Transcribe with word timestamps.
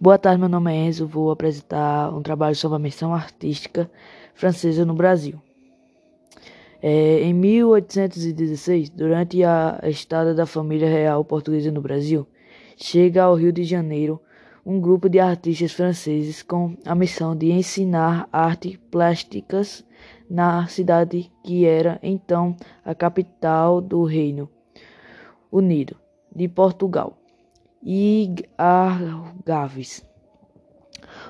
Boa 0.00 0.16
tarde, 0.16 0.38
meu 0.38 0.48
nome 0.48 0.72
é 0.72 0.86
Enzo. 0.86 1.08
Vou 1.08 1.28
apresentar 1.28 2.14
um 2.14 2.22
trabalho 2.22 2.54
sobre 2.54 2.76
a 2.76 2.78
missão 2.78 3.12
artística 3.12 3.90
francesa 4.32 4.84
no 4.84 4.94
Brasil. 4.94 5.42
É, 6.80 7.20
em 7.22 7.34
1816, 7.34 8.90
durante 8.90 9.42
a 9.42 9.80
estada 9.82 10.32
da 10.32 10.46
família 10.46 10.88
real 10.88 11.24
portuguesa 11.24 11.72
no 11.72 11.80
Brasil, 11.80 12.24
chega 12.76 13.24
ao 13.24 13.34
Rio 13.34 13.52
de 13.52 13.64
Janeiro 13.64 14.20
um 14.64 14.80
grupo 14.80 15.08
de 15.08 15.18
artistas 15.18 15.72
franceses 15.72 16.44
com 16.44 16.76
a 16.86 16.94
missão 16.94 17.34
de 17.34 17.50
ensinar 17.50 18.28
artes 18.32 18.78
plásticas 18.92 19.84
na 20.30 20.68
cidade 20.68 21.28
que 21.42 21.66
era 21.66 21.98
então 22.04 22.54
a 22.84 22.94
capital 22.94 23.80
do 23.80 24.04
Reino 24.04 24.48
Unido 25.50 25.96
de 26.32 26.46
Portugal 26.46 27.17
e 27.82 28.34
Algarves. 28.56 30.06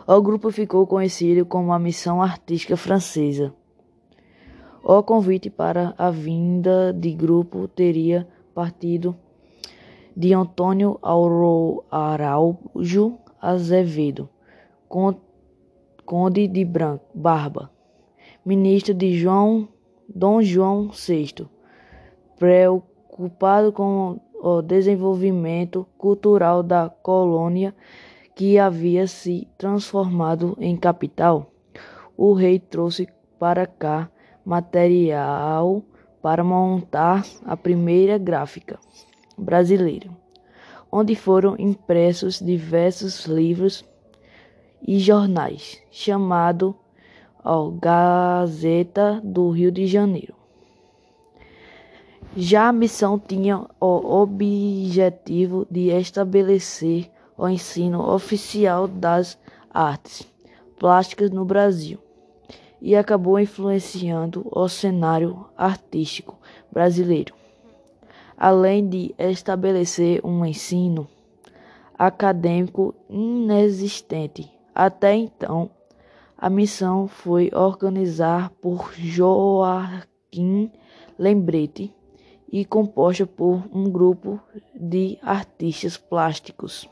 O 0.07 0.21
grupo 0.23 0.51
ficou 0.51 0.87
conhecido 0.87 1.45
como 1.45 1.73
a 1.73 1.79
Missão 1.79 2.23
Artística 2.23 2.77
Francesa. 2.77 3.55
O 4.83 5.03
convite 5.03 5.51
para 5.51 5.95
a 5.99 6.11
vinda 6.11 6.93
de 6.93 7.13
grupo 7.13 7.69
teria 7.69 8.27
partido 8.55 9.17
de 10.17 10.33
Antônio 10.33 10.99
Araújo 11.91 13.19
Azevedo, 13.41 14.29
conde 16.05 16.49
de 16.49 16.65
Branco, 16.65 17.05
Barba, 17.15 17.71
ministro 18.45 18.95
de 18.95 19.17
João 19.17 19.69
Dom 20.09 20.43
João 20.43 20.89
VI, 20.89 21.47
preocupado 22.37 23.71
com 23.73 24.19
o 24.57 24.63
desenvolvimento 24.63 25.87
cultural 25.99 26.63
da 26.63 26.89
colônia 26.89 27.75
que 28.35 28.59
havia 28.59 29.07
se 29.07 29.49
transformado 29.59 30.57
em 30.61 30.77
capital, 30.77 31.53
o 32.17 32.33
rei 32.33 32.59
trouxe 32.59 33.09
para 33.39 33.67
cá 33.67 34.09
material 34.45 35.83
para 36.23 36.43
montar 36.43 37.25
a 37.45 37.57
primeira 37.57 38.17
gráfica 38.17 38.79
brasileira, 39.37 40.09
onde 40.91 41.15
foram 41.15 41.55
impressos 41.59 42.41
diversos 42.41 43.27
livros 43.27 43.85
e 44.87 44.99
jornais, 44.99 45.83
chamado 45.91 46.75
ó, 47.45 47.71
Gazeta 47.71 49.21
do 49.23 49.51
Rio 49.51 49.71
de 49.71 49.87
Janeiro. 49.87 50.38
Já 52.41 52.69
a 52.69 52.73
missão 52.73 53.19
tinha 53.19 53.67
o 53.81 54.21
objetivo 54.23 55.67
de 55.69 55.89
estabelecer 55.89 57.11
o 57.37 57.49
ensino 57.49 58.15
oficial 58.15 58.87
das 58.87 59.37
artes 59.75 60.25
plásticas 60.79 61.33
no 61.33 61.45
Brasil 61.45 61.99
e 62.81 62.95
acabou 62.95 63.41
influenciando 63.41 64.47
o 64.53 64.69
cenário 64.69 65.47
artístico 65.57 66.39
brasileiro, 66.71 67.35
além 68.37 68.89
de 68.89 69.13
estabelecer 69.19 70.25
um 70.25 70.47
ensino 70.47 71.09
acadêmico 71.99 72.95
inexistente 73.11 74.49
até 74.73 75.13
então. 75.13 75.69
A 76.37 76.49
missão 76.49 77.09
foi 77.09 77.51
organizada 77.53 78.49
por 78.63 78.93
Joaquim 78.95 80.71
Lembrete 81.19 81.98
e 82.51 82.65
composta 82.65 83.27
por 83.27 83.63
um 83.73 83.91
grupo 83.91 84.41
de 84.75 85.19
artistas 85.23 85.97
plásticos. 85.97 86.89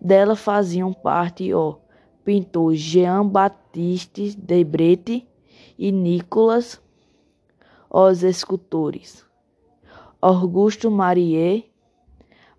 Dela 0.00 0.36
faziam 0.36 0.92
parte 0.92 1.52
o 1.54 1.78
pintor 2.24 2.74
Jean 2.74 3.26
Baptiste 3.26 4.36
Debrete 4.36 5.26
e 5.78 5.90
Nicolas, 5.92 6.80
os 7.90 8.22
escultores 8.22 9.24
Augusto 10.20 10.90
Marie 10.90 11.72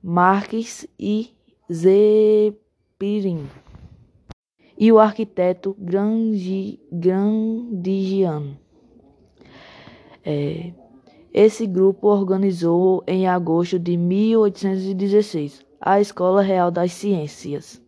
Marques 0.03 0.88
e 1.00 1.32
Zepirin, 1.74 3.50
e 4.78 4.92
o 4.92 5.00
arquiteto 5.00 5.76
Grandigiano. 5.80 8.59
É, 10.24 10.72
esse 11.38 11.68
grupo 11.68 12.07
organizou 12.07 13.03
em 13.06 13.28
agosto 13.28 13.78
de 13.78 13.97
1816 13.97 15.66
a 15.81 16.00
Escola 16.00 16.41
Real 16.41 16.72
das 16.72 16.94
Ciências, 16.94 17.81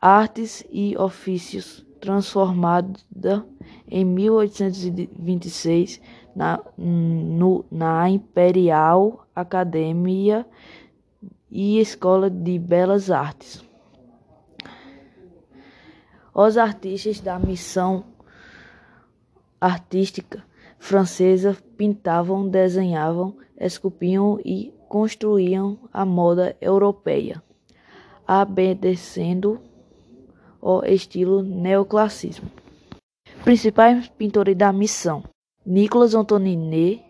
Artes 0.00 0.66
e 0.68 0.98
Ofícios, 0.98 1.86
transformada 2.00 3.46
em 3.88 4.04
1826 4.04 6.00
na, 6.34 6.60
no, 6.76 7.64
na 7.70 8.10
Imperial 8.10 9.24
Academia 9.36 10.44
e 11.48 11.78
Escola 11.78 12.28
de 12.28 12.58
Belas 12.58 13.08
Artes. 13.08 13.64
Os 16.34 16.56
artistas 16.56 17.20
da 17.20 17.38
missão 17.38 18.02
artística 19.60 20.47
francesa 20.78 21.56
pintavam, 21.76 22.48
desenhavam, 22.48 23.36
esculpiam 23.58 24.40
e 24.44 24.72
construíam 24.88 25.78
a 25.92 26.04
moda 26.04 26.56
europeia, 26.60 27.42
obedecendo 28.26 29.60
o 30.60 30.82
estilo 30.84 31.42
neoclassismo. 31.42 32.50
Principais 33.44 34.08
pintores 34.08 34.56
da 34.56 34.72
missão: 34.72 35.22
Nicolas 35.64 36.14
Antoninet, 36.14 37.04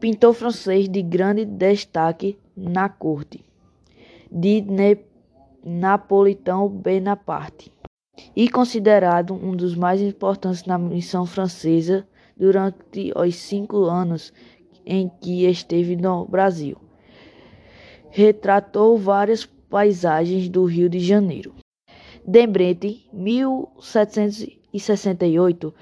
pintor 0.00 0.34
francês 0.34 0.88
de 0.88 1.02
grande 1.02 1.44
destaque 1.44 2.38
na 2.56 2.88
corte. 2.88 3.44
De 4.30 4.60
ne 4.60 4.98
Napolitão 5.64 6.68
Bonaparte. 6.68 7.72
E 8.36 8.48
considerado 8.48 9.32
um 9.32 9.56
dos 9.56 9.74
mais 9.74 10.00
importantes 10.00 10.64
na 10.66 10.76
missão 10.76 11.24
francesa 11.24 12.06
durante 12.36 13.12
os 13.16 13.36
cinco 13.36 13.84
anos 13.84 14.32
em 14.84 15.08
que 15.20 15.46
esteve 15.46 15.94
no 15.96 16.26
Brasil. 16.26 16.76
Retratou 18.10 18.98
várias 18.98 19.46
paisagens 19.46 20.48
do 20.48 20.64
Rio 20.64 20.88
de 20.88 20.98
Janeiro. 21.00 21.54
Dembret, 22.26 23.06
1768 23.12 25.74